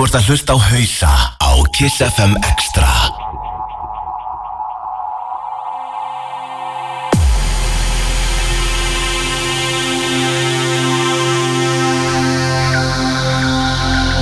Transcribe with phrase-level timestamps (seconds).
[0.00, 1.08] Þú ert að hlusta á hausa
[1.44, 2.88] á Kiss FM Extra.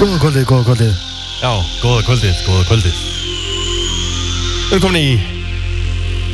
[0.00, 0.98] Góða kvöldið, góða kvöldið.
[1.44, 2.98] Já, góða kvöldið, góða kvöldið.
[2.98, 5.14] Við erum komin í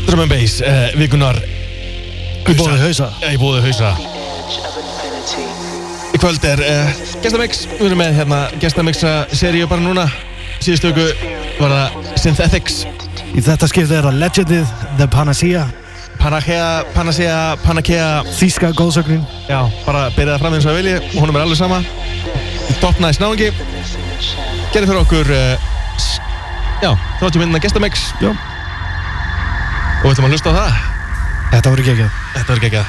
[0.09, 3.13] Drum and Bass uh, vikunar Í bóði hausa.
[3.21, 3.93] Já, í bóði hausa
[6.25, 7.67] kvöld er uh, gestamix.
[7.69, 10.07] Við erum með hérna gestamixa seríu bara núna.
[10.65, 12.79] Síðustu viku var það Synthetics.
[13.37, 15.67] Í þetta skiptið er að Legendið, The Panacea.
[16.23, 19.21] Panakea, Panacea, Panakea Þíska góðsögnin.
[19.51, 20.97] Já, bara byrjaði fram eins og það vilji.
[21.11, 21.85] Og honum er alveg sama.
[22.81, 23.51] Doppnaði snáðingi
[24.73, 25.71] Gerði fyrir okkur uh,
[26.81, 28.09] Já, 30 minna gestamix.
[28.25, 28.33] Já.
[28.33, 30.85] Og við ætlum að hlusta á það.
[31.55, 32.87] Þetta voru ekki Þetta verður ekki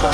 [0.00, 0.08] This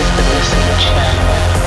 [0.00, 1.63] is the missing channel.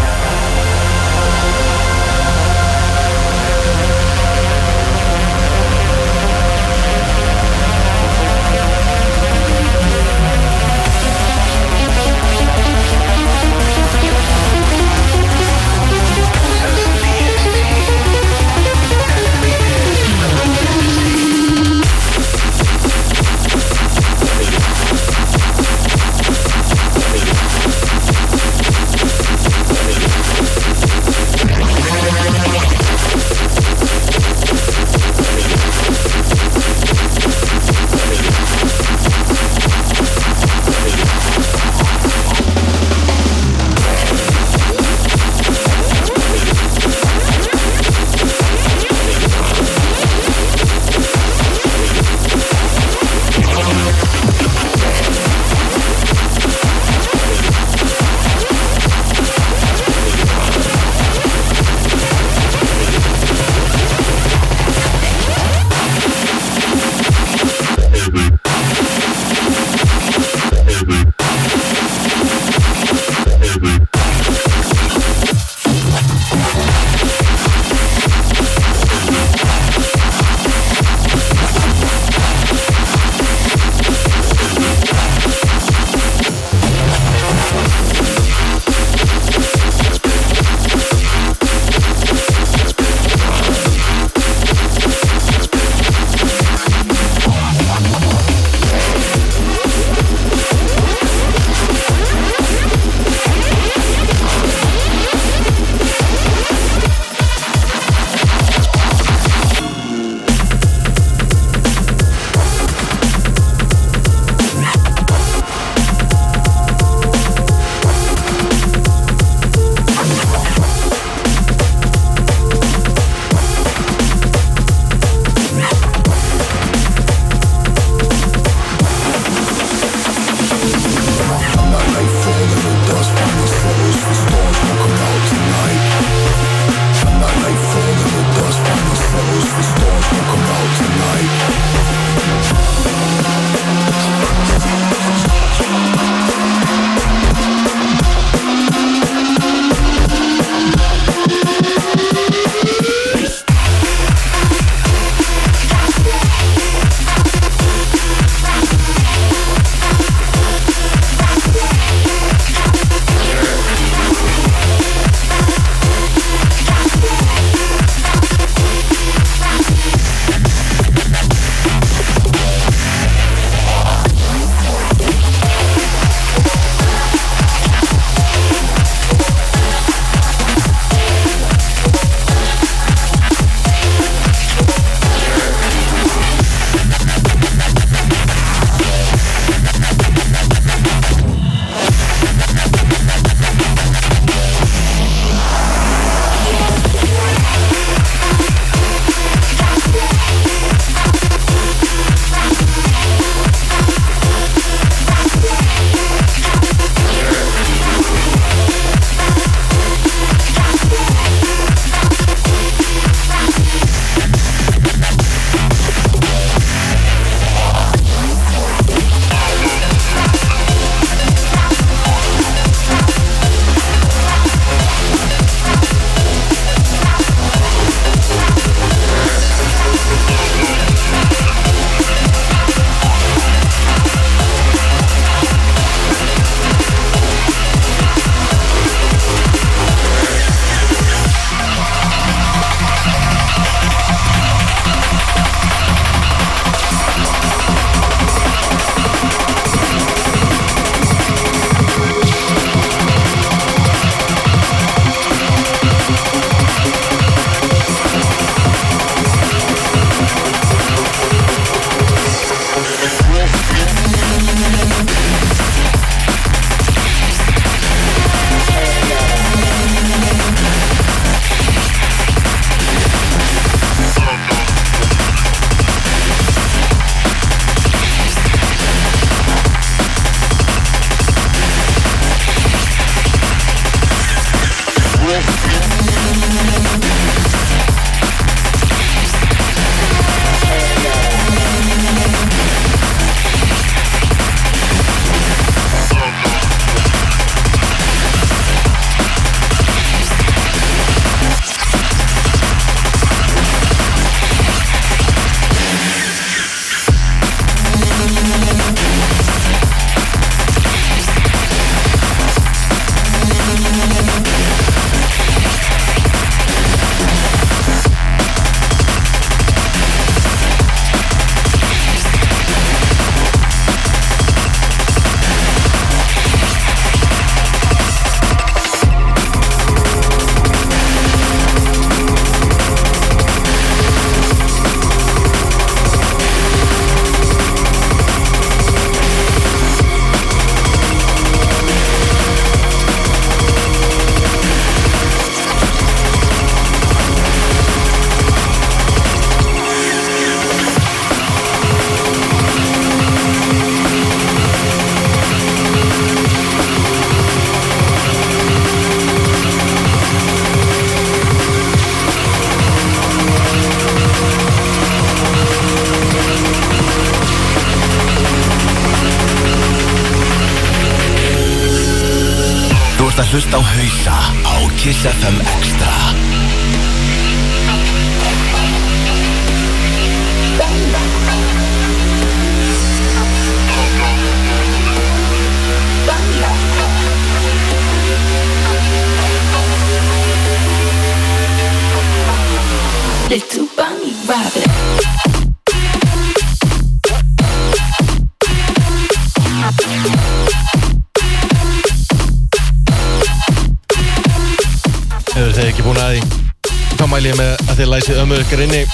[408.69, 409.06] lekker in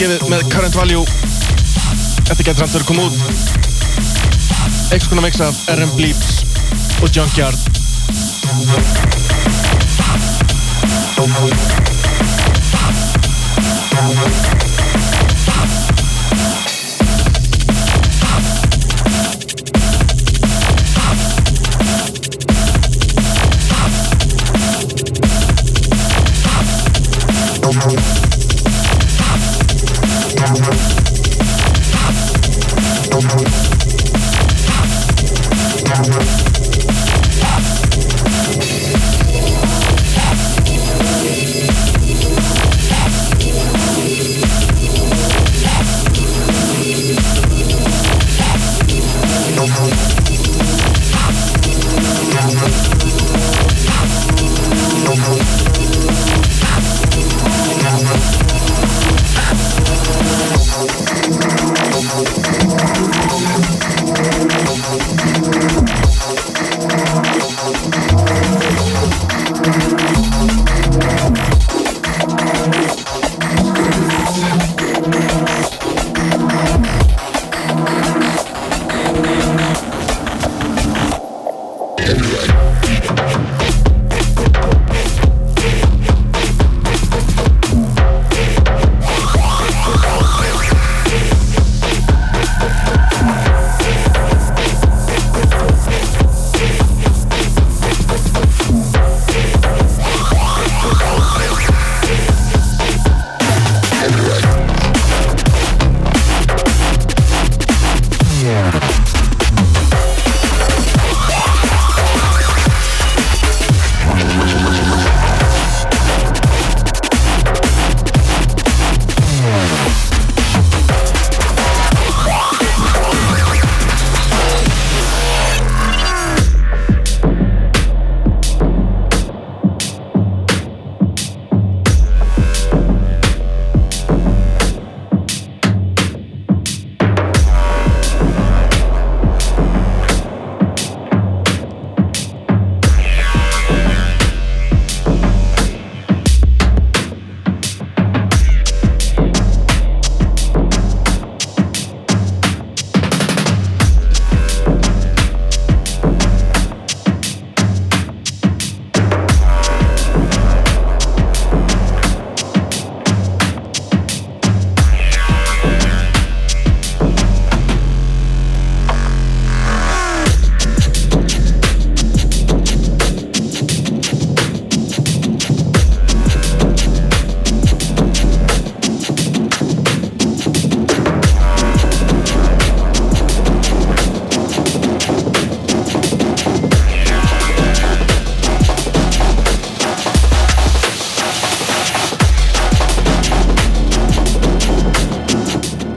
[0.00, 1.04] óutgefið með current value.
[2.24, 3.16] Þetta getur verið að koma út.
[4.88, 6.40] Eitthvað svona mix af RM Bleeps
[7.04, 7.60] og Junkyard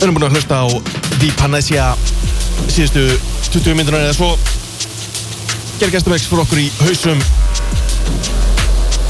[0.03, 0.67] Við erum búin að hlusta á
[1.15, 1.85] The Panacea.
[2.67, 3.05] Síðustu
[3.53, 4.33] 20 myndunar eða svo.
[5.77, 7.23] Gerir gestamix fyrir okkur í hausum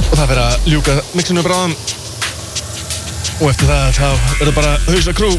[0.04, 1.74] og það fyrir að ljúka mixinu bráðum
[3.40, 5.34] og eftir það þá verður bara hausa crew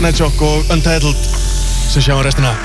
[0.00, 1.28] Nightshock og Untitled
[1.92, 2.56] sem sjáum restina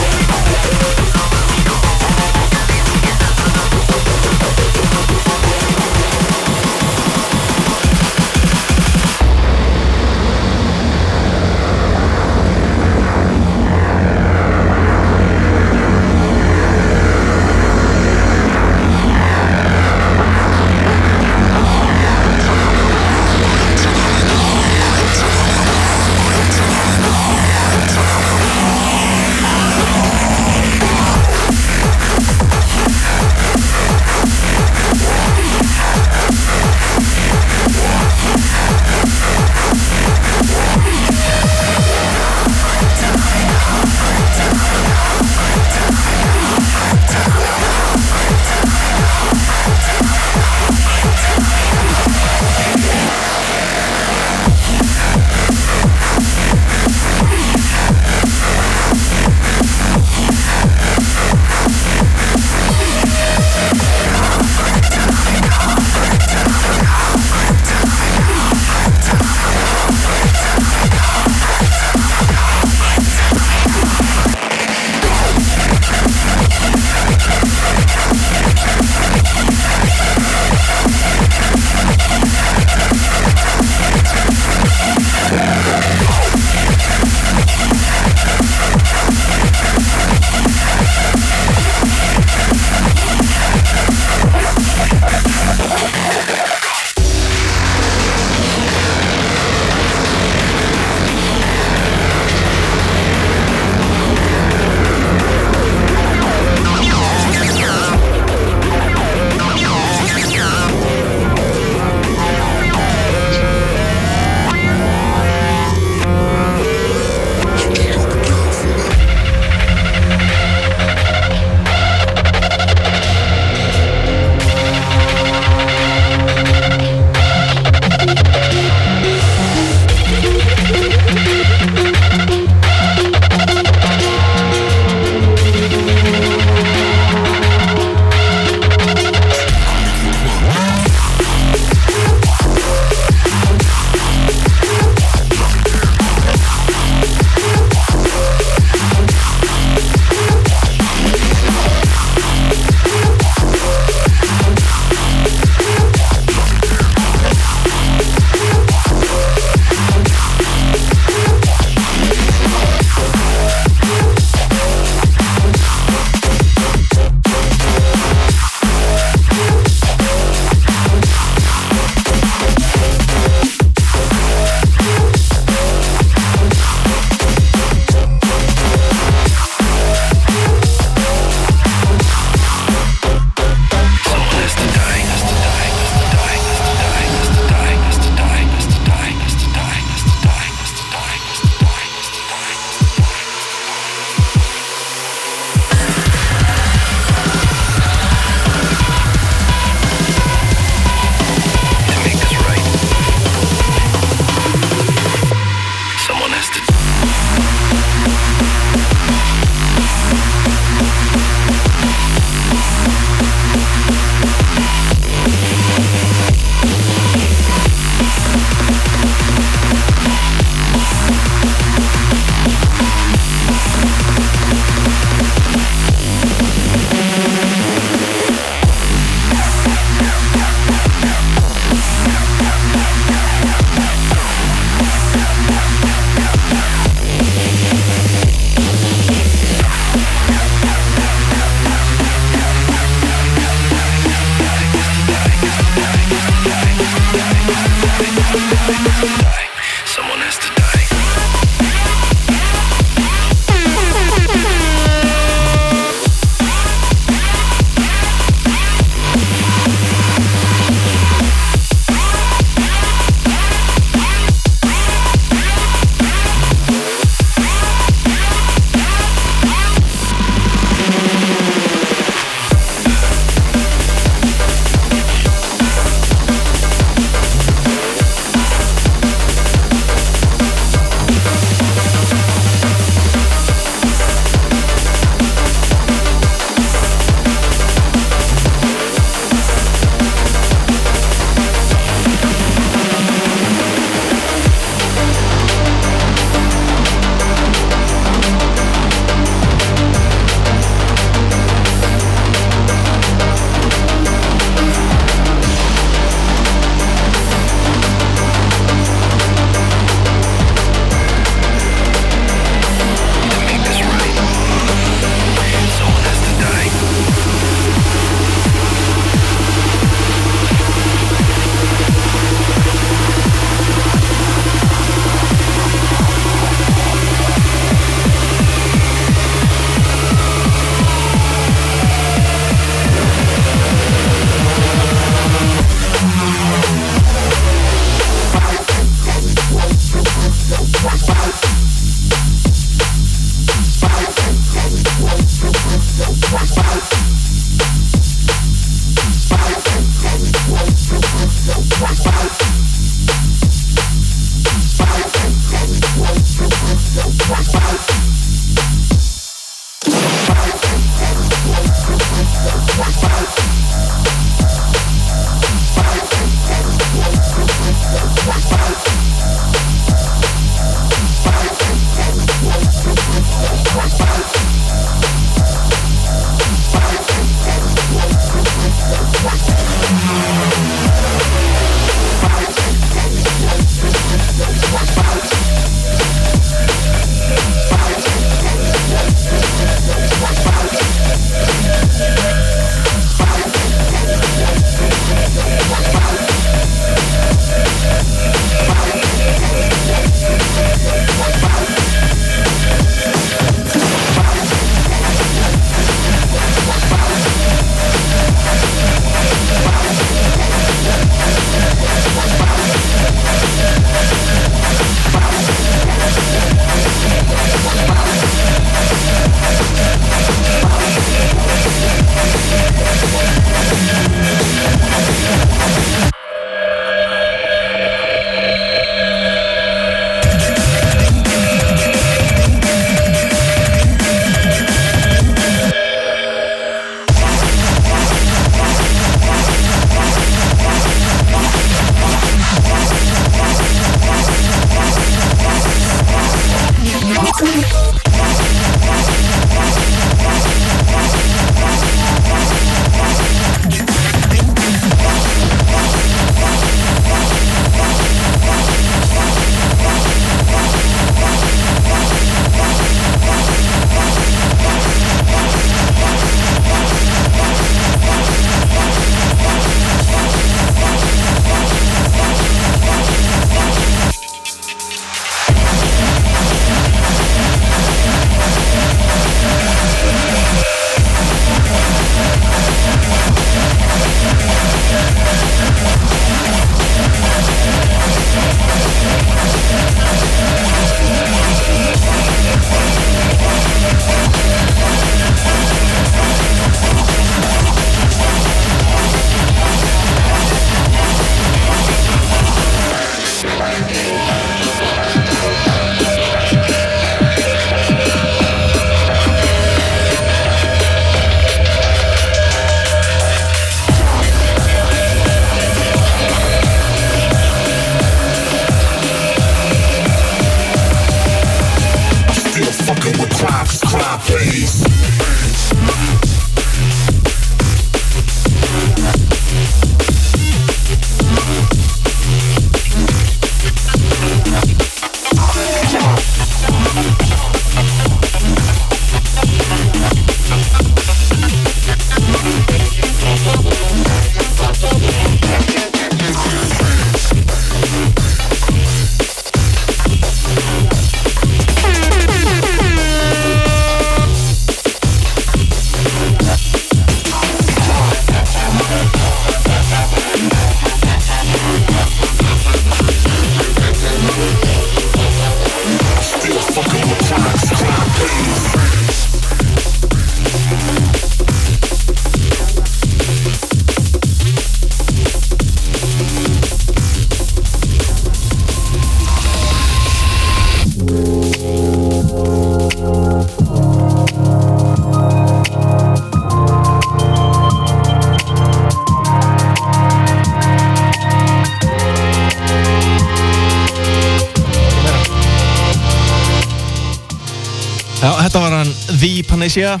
[599.70, 600.00] Panacea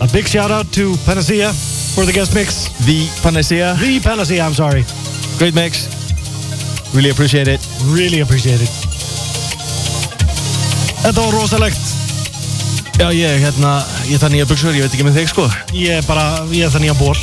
[0.00, 1.52] A big shout out to Panacea
[1.94, 2.68] for the guest mix.
[2.86, 4.84] The Panacea The Panacea, I'm sorry.
[5.36, 5.88] Great mix
[6.94, 7.60] Really appreciate it
[7.92, 8.70] Really appreciate it.
[11.02, 11.80] Þetta var rosalegt.
[12.98, 13.74] Já, ég, hérna,
[14.08, 15.44] ég það nýja buksur, ég veit ekki með þig, sko
[15.76, 17.14] Ég bara, ég það nýja ból.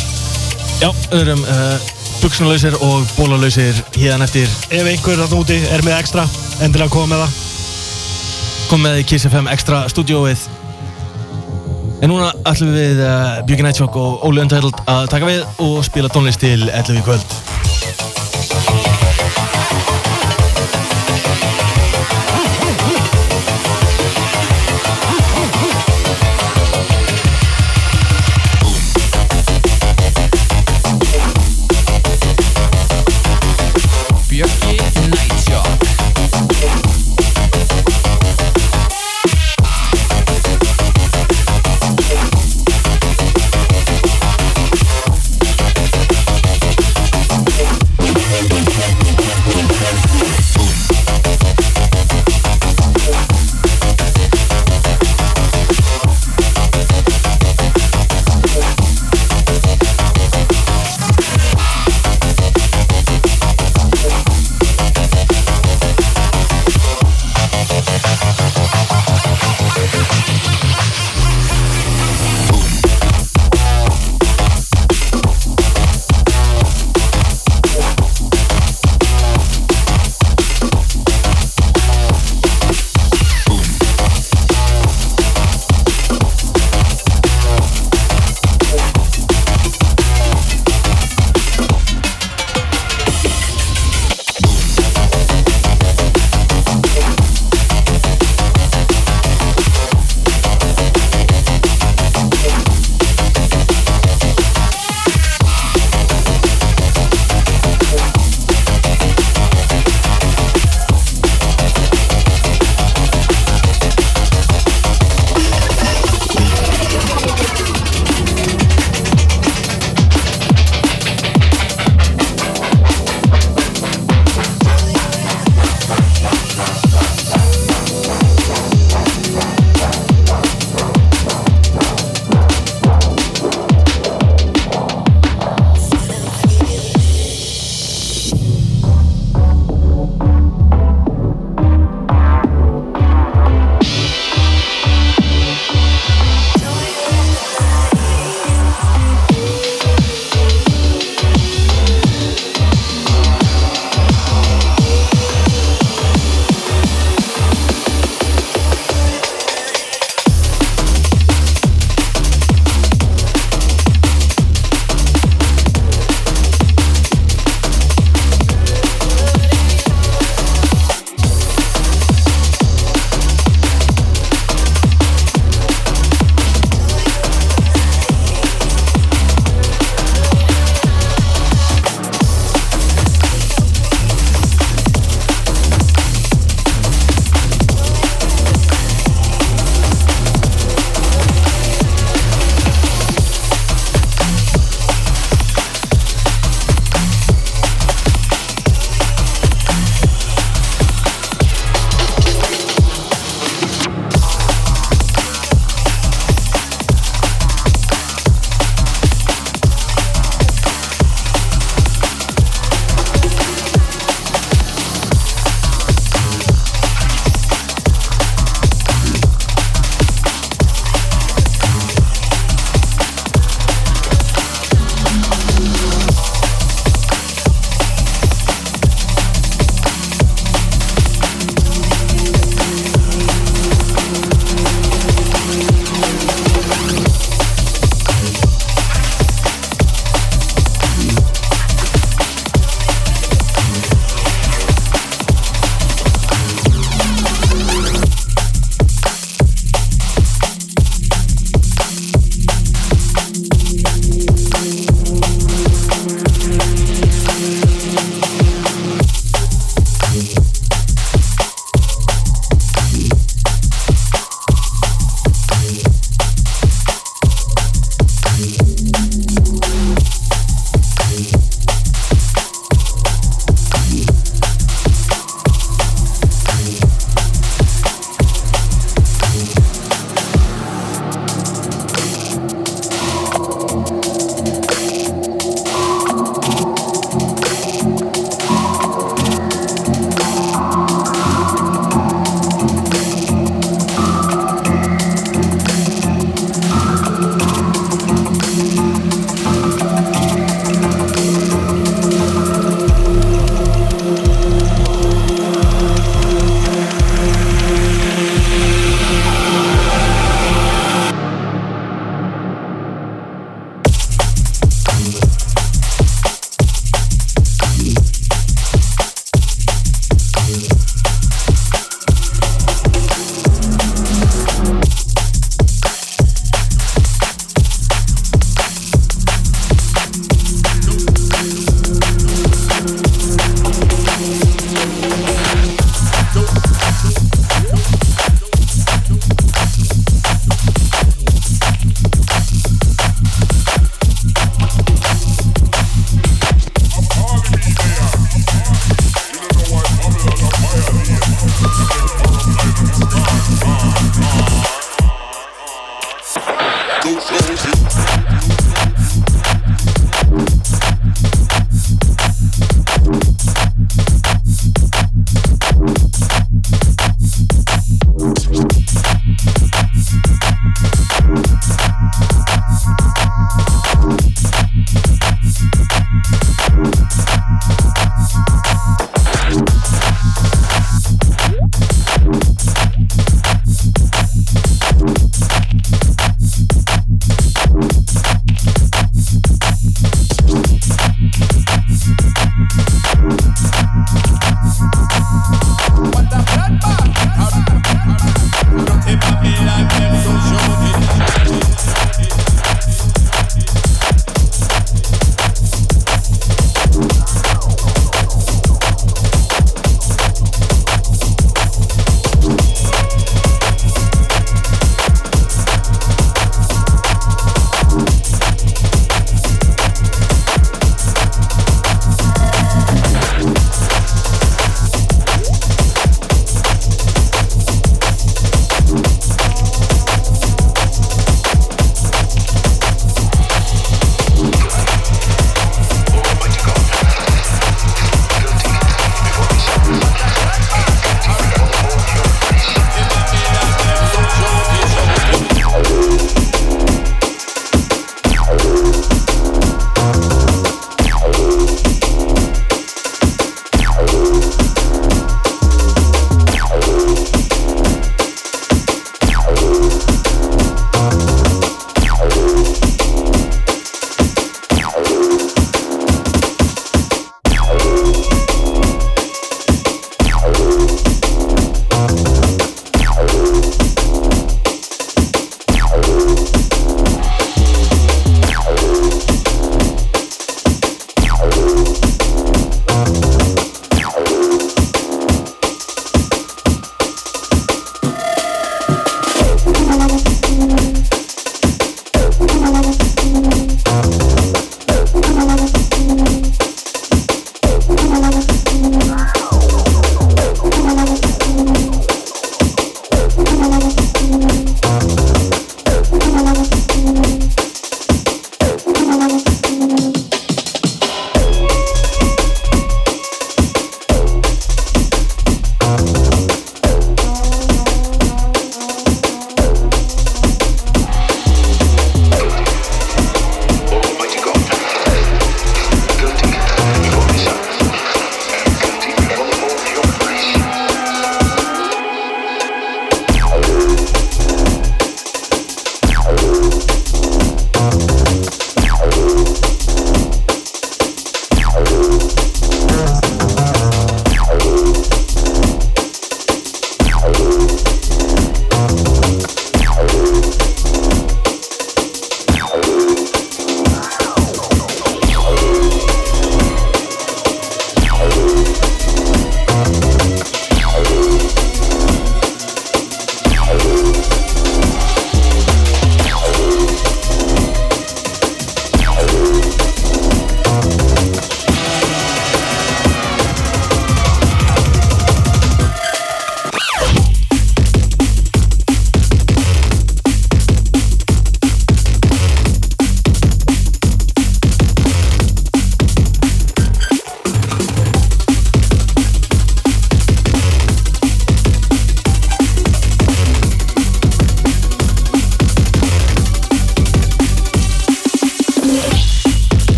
[0.83, 1.89] Já, öðrum uh,
[2.21, 6.27] buksnalausir og bólalausir hérna eftir Ef einhver þarna úti er með ekstra,
[6.61, 7.41] endilega koma með það.
[8.69, 10.45] kom með í Kiss FM Extra stúdióið
[12.05, 16.11] En núna ætlum við uh, Björgi Nætsjók og Óli Untitled að taka við og spila
[16.13, 17.34] tónlist til 11 í kvöld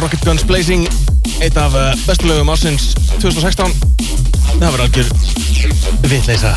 [0.00, 0.88] Rocket Guns Blazing
[1.40, 3.72] Eitt af eh, bestu lögum ásins 2016
[4.58, 5.10] Það var algjör
[6.08, 6.54] vitleisa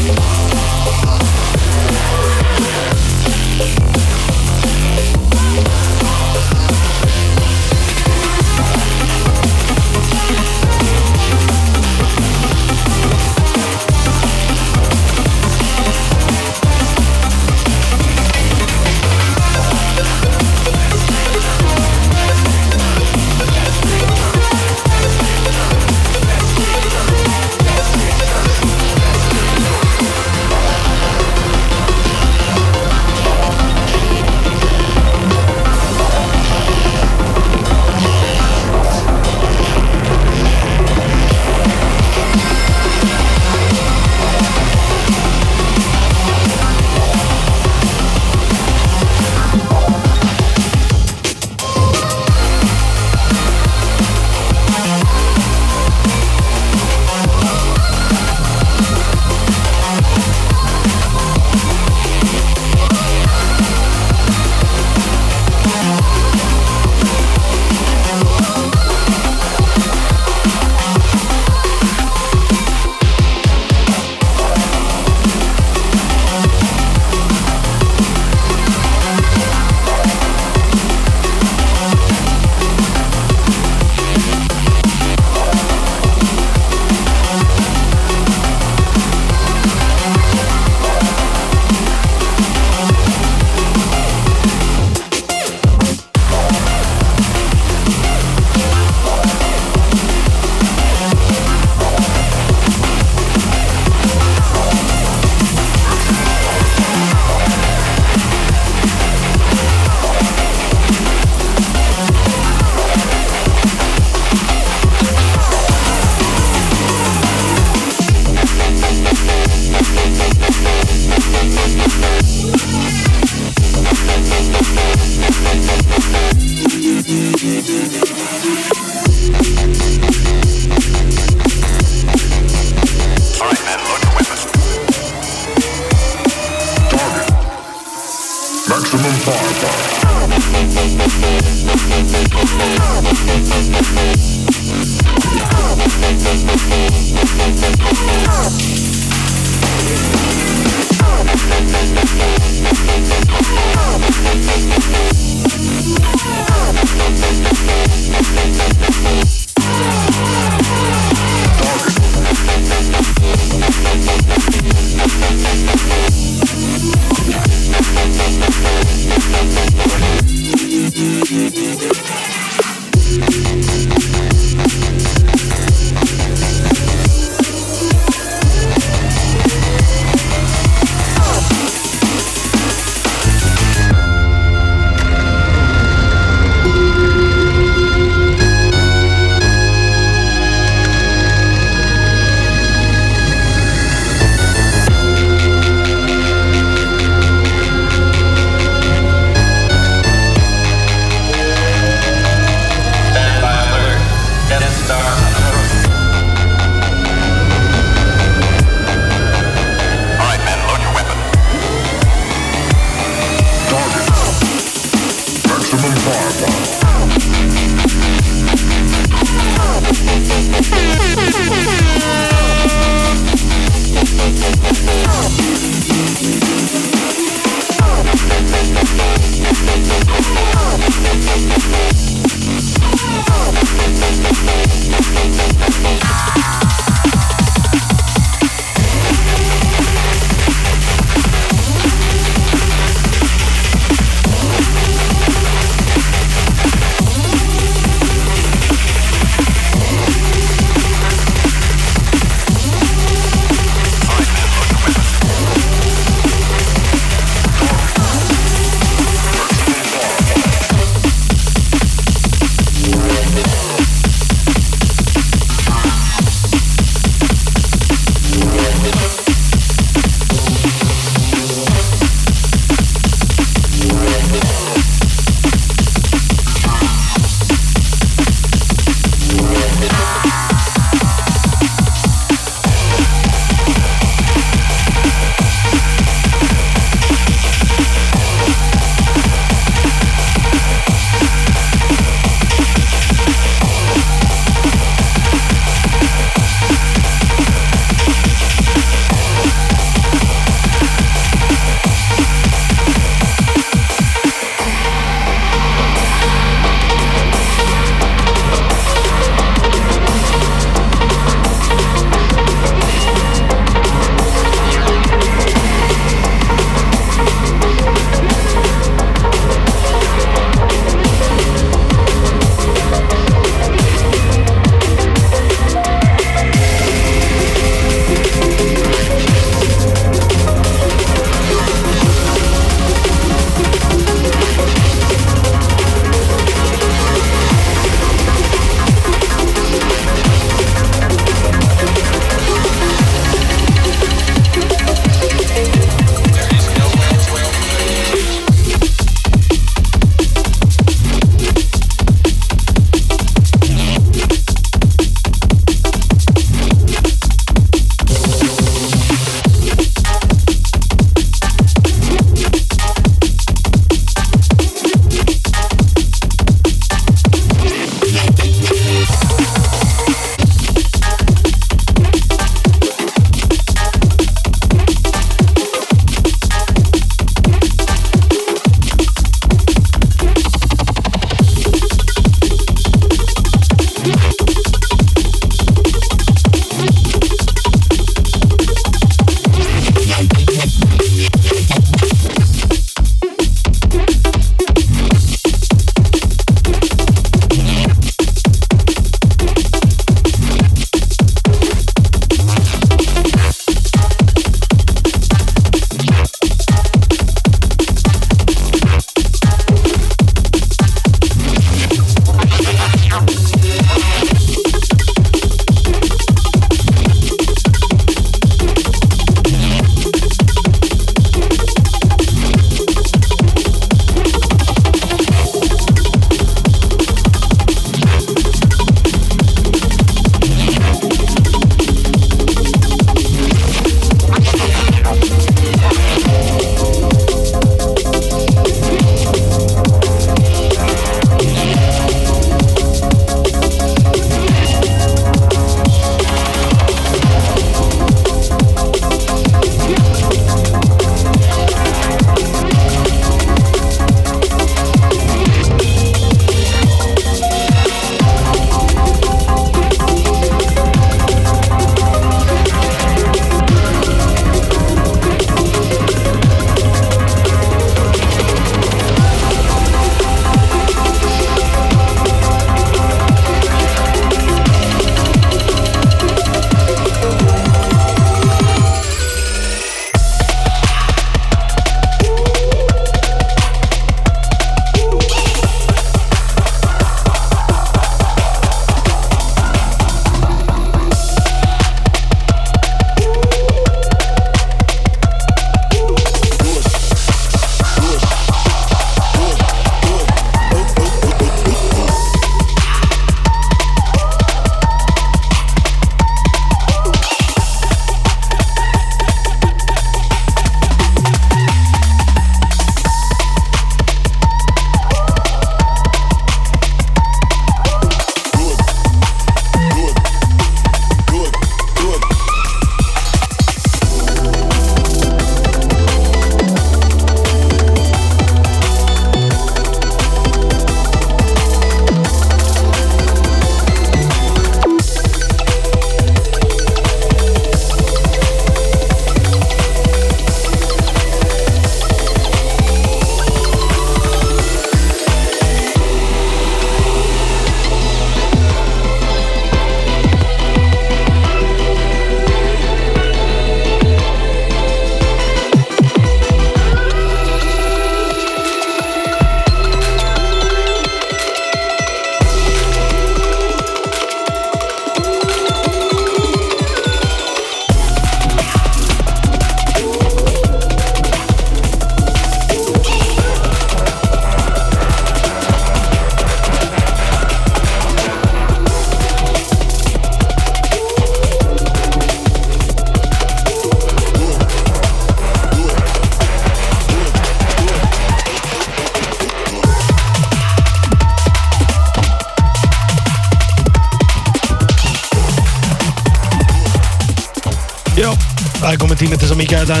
[599.60, 600.00] þess að mikið þetta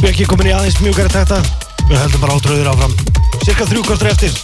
[0.00, 1.40] Við ekki komin í aðeins mjúkari takta.
[1.88, 2.96] Við höldum bara átröður áfram.
[3.44, 4.43] Cirka þrjú kostur eftir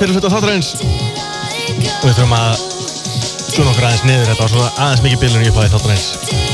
[0.00, 0.70] fyrir hlut á þáttarins.
[0.80, 2.62] Og við þurfum að
[3.50, 6.49] slúna okkur aðeins niður þetta var svona aðeins mikið bílun í upphæði þáttarins.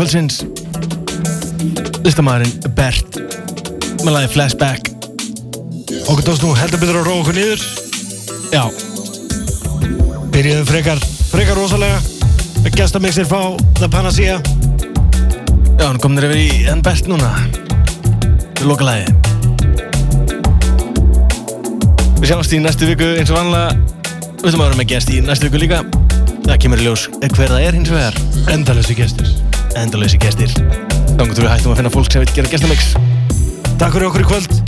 [0.00, 0.38] Kvöldsins.
[2.06, 3.18] Listamæðurinn Bert
[4.00, 4.86] með lagi Flashback.
[6.06, 7.64] Okkur tókst nú heldur betur að róa okkur niður.
[8.48, 8.62] Já,
[10.32, 11.98] Byrjuðum frekar, frekar rosalega.
[12.72, 14.38] Gestamixir fá The Panacea.
[15.76, 17.34] Já, hann komnir yfir í enn Bert núna.
[18.56, 19.08] Til loka lagi
[22.20, 23.70] Við sjáumst í næstu viku eins og vanlega
[24.42, 25.84] Við ætlum að vera með gest í næstu viku líka.
[26.48, 28.20] Það kemur í ljós hver það er hins vegar.
[28.52, 29.39] Endalösi gestir
[29.78, 30.50] Endalösi gestir.
[31.18, 32.92] Þannig að við hættum að finna fólk sem veit gera gestamix.
[33.76, 34.59] Takk fyrir okkur í kvöld